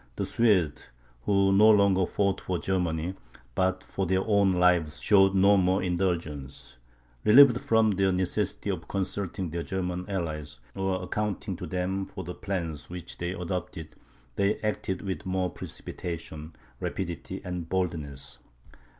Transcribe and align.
The 0.15 0.25
Swedes, 0.25 0.89
who 1.25 1.53
no 1.53 1.69
longer 1.69 2.07
fought 2.07 2.41
for 2.41 2.57
Germany, 2.57 3.13
but 3.53 3.83
for 3.83 4.07
their 4.07 4.25
own 4.25 4.51
lives, 4.51 4.99
showed 4.99 5.35
no 5.35 5.57
more 5.57 5.83
indulgence; 5.83 6.79
relieved 7.23 7.61
from 7.61 7.91
the 7.91 8.11
necessity 8.11 8.71
of 8.71 8.87
consulting 8.87 9.51
their 9.51 9.61
German 9.61 10.09
allies, 10.09 10.59
or 10.75 11.03
accounting 11.03 11.55
to 11.57 11.67
them 11.67 12.07
for 12.07 12.23
the 12.23 12.33
plans 12.33 12.89
which 12.89 13.19
they 13.19 13.33
adopted, 13.35 13.89
they 14.37 14.57
acted 14.61 15.03
with 15.03 15.27
more 15.27 15.51
precipitation, 15.51 16.55
rapidity, 16.79 17.39
and 17.45 17.69
boldness. 17.69 18.39